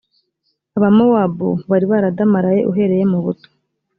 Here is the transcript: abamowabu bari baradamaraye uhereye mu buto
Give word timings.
abamowabu 0.77 1.49
bari 1.69 1.85
baradamaraye 1.91 2.61
uhereye 2.71 3.03
mu 3.11 3.19
buto 3.25 3.47